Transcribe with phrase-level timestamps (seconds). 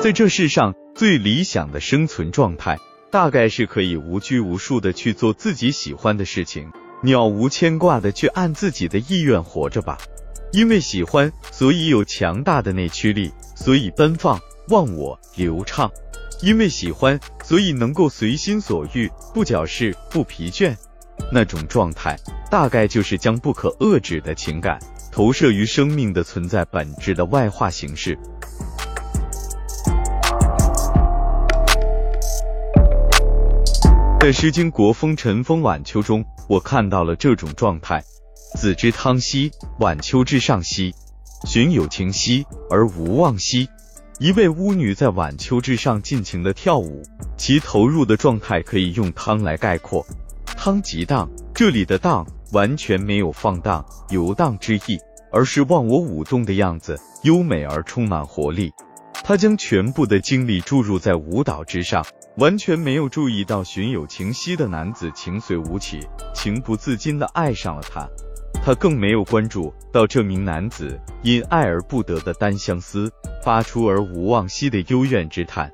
[0.00, 2.78] 在这世上最理想的生存状态，
[3.10, 6.70] 大概是可以无拘无束的去做自己喜欢的事情，
[7.02, 9.98] 了无牵挂的去按自己的意愿活着吧。
[10.52, 15.90] 因为喜欢，所以有强大的内驱力，所以奔放、忘我、流畅。
[16.42, 20.76] 因为喜欢，所以能够随心所欲，不矫饰，不疲倦。
[21.32, 22.16] 那种状态，
[22.48, 24.78] 大概就是将不可遏制的情感
[25.10, 28.16] 投射于生命的存在本质的外化形式。
[34.28, 38.04] 在《诗经·国风·晨风晚秋》中，我看到了这种状态：
[38.58, 39.50] 子之汤兮，
[39.80, 40.94] 晚秋之上兮，
[41.46, 43.66] 寻有情兮而无望兮。
[44.18, 47.02] 一位巫女在晚秋之上尽情的跳舞，
[47.38, 50.04] 其投入的状态可以用汤来概括。
[50.44, 54.98] 汤即荡，这里的荡完全没有放荡、游荡之意，
[55.32, 58.70] 而是忘我舞动的样子，优美而充满活力。
[59.24, 62.04] 他将全部的精力注入在舞蹈之上，
[62.38, 65.98] 完全没有注意到寻有情兮的男子情随舞起，
[66.32, 68.08] 情不自禁的爱上了他。
[68.64, 73.10] 他更没有关注到这名男子因爱而不得的单相思，
[73.44, 75.68] 发出而无望兮的幽怨之叹。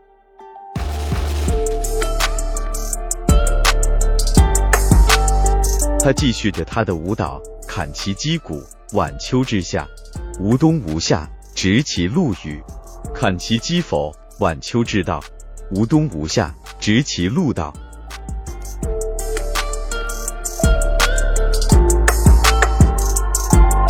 [6.00, 8.62] 他继续着他的舞蹈，砍其击鼓。
[8.94, 9.86] 晚秋之下，
[10.40, 12.62] 无冬无夏，执其陆羽。
[13.14, 14.10] 砍其击否？
[14.40, 15.22] 晚秋之道，
[15.70, 17.72] 无冬无夏，执其路道。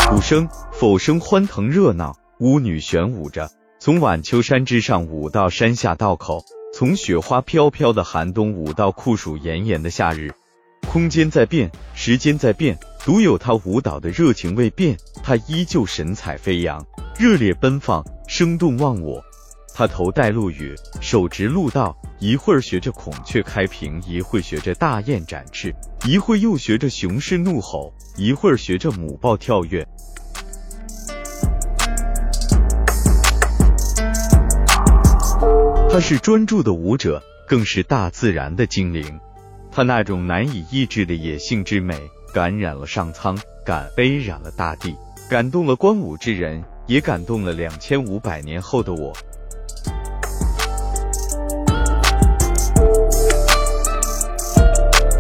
[0.09, 10.33] 鼓声、否声欢腾热闹，巫女旋舞着，从晚秋山之上舞到山下道口，从雪花飘飘的寒冬舞到酷暑炎炎的夏日。
[10.89, 14.97] 空间在变，时间在变，独有他舞蹈的热情未变。
[15.25, 16.87] 他依旧神采飞扬，
[17.19, 19.21] 热烈奔放，生动忘我。
[19.77, 25.75] 他头戴鹿羽，手执鹿道，一会儿学着孔雀开屏，一会学着大雁展翅，
[26.07, 29.85] 一会又学着雄狮怒吼，一会儿学着母豹跳跃。
[35.91, 39.19] 他是专注的舞者，更是大自然的精灵。
[39.73, 41.99] 他那种难以抑制的野性之美，
[42.33, 43.37] 感染了上苍，
[43.67, 44.95] 感悲染了大地，
[45.29, 49.13] 感动了观舞之人，也感动了两千五百年后的我。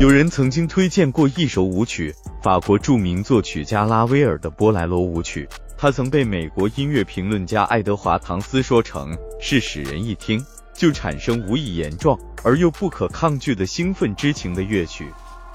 [0.04, 5.48] 有人曾经推荐过一首舞曲，法国著名作曲家拉威尔的《波莱罗舞曲》，
[5.78, 10.44] 他曾被美国音乐评论家爱德华·唐斯说成是使人一听。
[10.74, 15.08] 就产生无以言状而又不可抗拒的兴奋之情的乐曲。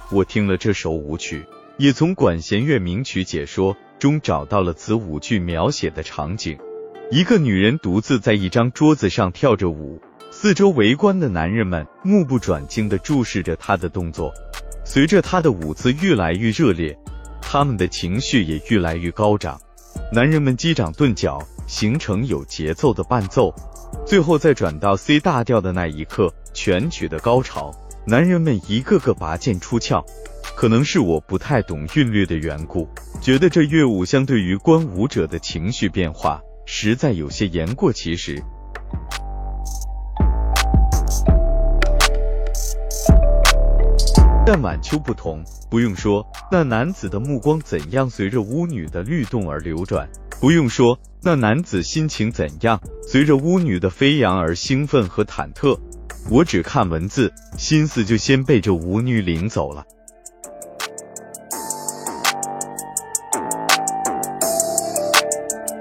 [0.10, 1.46] 我听了这首舞曲，
[1.78, 6.58] 也从管弦乐名曲解说中找到了此舞剧描写的场景：
[7.12, 10.02] 一个女人独自在一张桌子上跳着舞，
[10.42, 14.34] 四周围观的男人们目不转睛地注视着她的动作。
[14.86, 16.98] 随着她的舞姿越来越热烈，
[17.42, 19.60] 他们的情绪也越来越高涨。
[20.14, 23.54] 男人们击掌顿脚，形成有节奏的伴奏。
[24.06, 27.76] 最后再转到 C 大调的那一刻，全曲的高潮，
[28.08, 30.02] 男人们一个个拔剑出鞘。
[30.56, 32.88] 可能是我不太懂韵律的缘故，
[33.22, 38.42] 觉得这乐舞相对于观舞者的情绪变化，实在有些言过其实。
[44.52, 50.10] 但晚秋不同，不用说，那男子的目光怎样随着巫女的律动而流转。
[50.42, 55.80] 不用说，那男子心情怎样，随着巫女的飞扬而兴奋和忐忑。
[56.32, 59.86] 我只看文字，心思就先被这舞女领走了。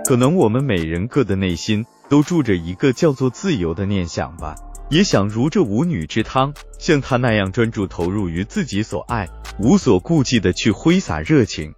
[0.04, 4.56] 可能我们每人各的内心都住着一个叫做自由的念想吧，
[4.90, 9.28] 也想如这舞女之汤，像她那样专注投入于自己所爱，
[9.58, 11.74] 无所顾忌的去挥洒热情。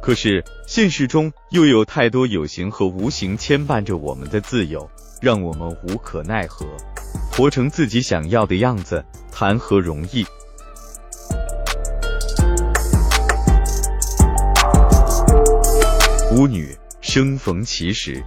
[0.00, 4.88] 可是现实中又有太多有形和无形牵绊着我们的自由，
[5.20, 6.66] 让我们无可奈何。
[7.32, 10.24] 活成自己想要的样子，谈何容易？
[16.32, 18.24] 舞女生逢其时，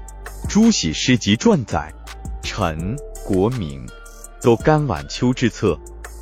[0.48, 1.92] 朱熹诗集传载：
[2.44, 2.96] 陈
[3.26, 3.86] 国明，
[4.48, 5.78] 都干晚秋之策。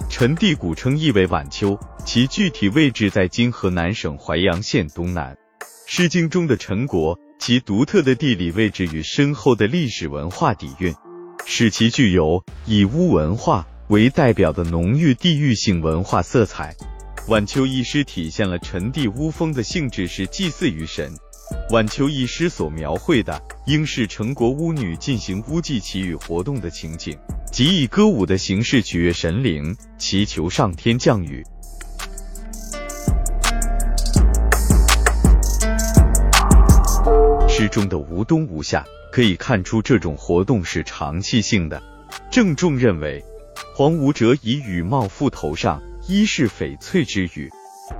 [0.09, 5.31] 陈地古称意为晚秋，其具体位置在今河南省淮阳县东南。
[5.85, 10.91] 《诗经》中的陈国，其独特的地理位置与深厚的历史文化底蕴，
[11.45, 16.75] 使其具有以巫文化为代表的浓郁地域性文化色彩。
[17.27, 21.13] 晚秋一诗体现了陈地巫风的性质是祭祀于神。
[21.71, 27.17] 晚秋一诗所描绘的应是陈国巫女进行巫祭祈雨活动的情景，
[27.51, 31.43] 即以歌舞的形式取悦神灵，祈求上天降雨。
[37.47, 41.81] 诗中的无冬无夏，可以看出这种活动是长期性的。
[42.31, 43.23] 郑重认为，
[43.75, 47.49] 黄无者以羽帽覆头上，一是翡翠之羽。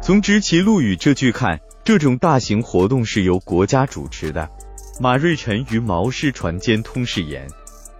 [0.01, 4.49] 从执其露羽这句看，这种大型活动是由国家主持的。
[4.99, 7.47] 马瑞辰于毛氏传间通誓言，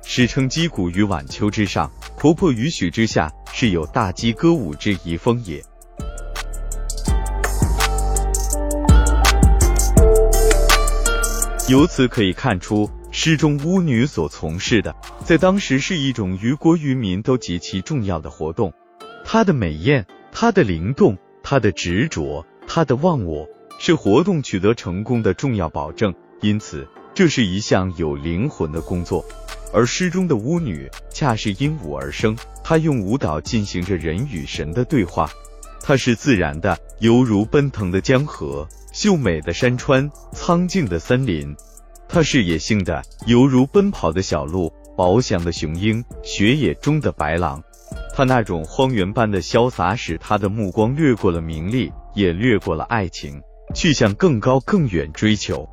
[0.02, 5.64] 史称击鼓于晚秋之上，婆婆于许之下，是有大击歌舞之遗风也。
[11.70, 18.74] 由此可以看出，诗中巫女所从事的，在当时是一种于国于民都极其重要的活动。
[19.24, 23.48] 她的美艳，她的灵动，她的执着，她的忘我，
[23.86, 26.12] 是活动取得成功的重要保证。
[26.42, 29.24] 因此，这是一项有灵魂的工作。
[29.72, 35.30] 而诗中的巫女，恰是因舞而生，她用舞蹈进行着人与神的对话。
[35.82, 38.68] 她是自然的，犹如奔腾的江河。
[38.92, 41.56] 秀美的山川，苍劲的森林，
[42.10, 47.62] 她是野性的，犹如奔跑的小鹿，翱翔的雄鹰，雪野中的白狼。
[48.16, 53.40] 它那种荒原般的潇洒，使他的目光掠过了名利，也掠过了爱情，
[53.76, 55.68] 去向更高更远追求。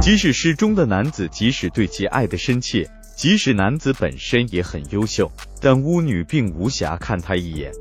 [0.00, 2.88] 即使诗中的男子，即使对其爱的深切。
[3.16, 7.72] 即使男子本身也很优秀，但巫女并无暇看他一眼。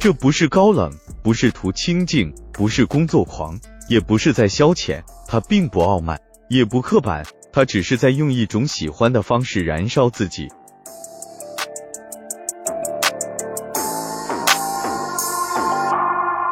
[0.00, 0.92] 这不是高冷，
[1.22, 3.56] 不是图清静，不是工作狂，
[3.88, 5.00] 也不是在消遣。
[5.28, 10.48] 他并不傲慢，也不刻板，他只是在用一种喜欢的方式燃烧自己。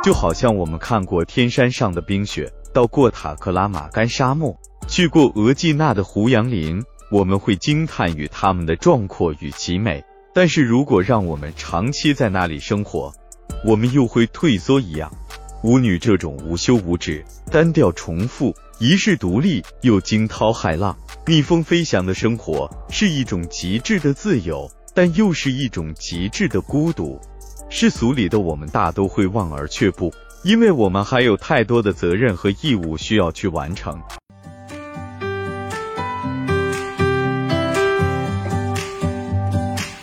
[0.02, 4.56] 就好像我们看过天山上的冰雪，到过塔克拉玛干沙漠，
[4.86, 6.82] 去过额济纳的胡杨林。
[7.10, 10.04] 我们会惊叹于他们的壮阔与奇美，
[10.34, 13.10] 但是如果让我们长期在那里生活，
[13.64, 15.10] 我们又会退缩一样。
[15.64, 20.96] 舞女这种无休无止、单调重复、一世独立又惊涛骇浪、
[21.26, 27.18] 逆风飞翔的生活，是一种极致的自由，但又是一种极致的孤独。
[27.70, 30.12] 世俗里的我们大都会望而却步，
[30.42, 34.00] 因为我们还有太多的责任和义务需要去完成。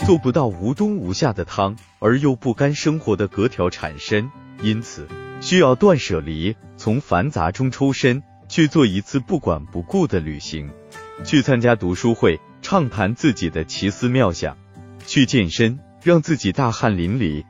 [0.05, 4.29] 做不到无冬无夏的汤，而又不甘生活的格调产生，
[4.61, 5.07] 因此
[5.41, 10.69] 需要断舍离，从繁杂中抽身，去做一次不管不顾的旅行，
[11.23, 14.55] 去参加读书会，畅谈自己的奇思妙想，
[15.07, 17.43] 去健身，让自己大汗淋漓，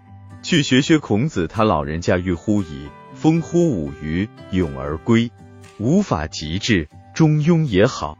[0.45, 5.31] 去学学孔子，他老人家欲乎矣，风乎舞于，咏而归，
[5.79, 8.15] 无法极致，中庸也好。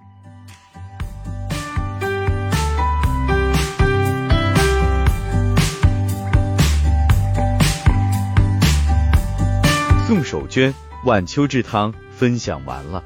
[10.07, 10.74] 宋守娟
[11.06, 13.04] 晚秋之汤分享完了。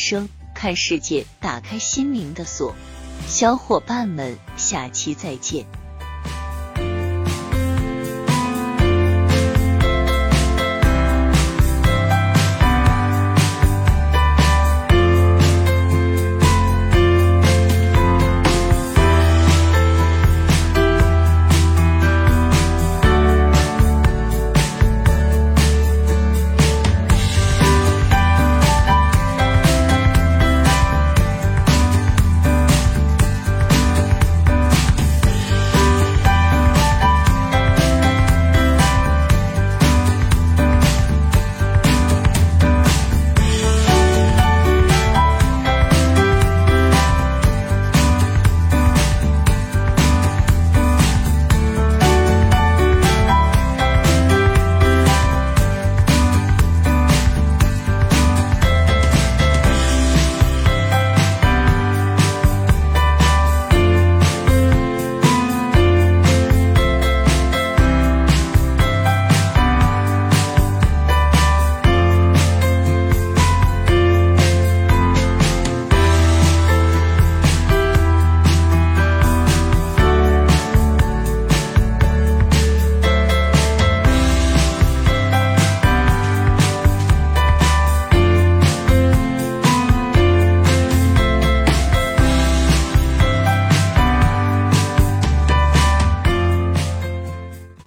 [0.00, 2.74] 生，看世界，打开心灵的锁。
[3.28, 5.66] 小伙伴们，下期再见。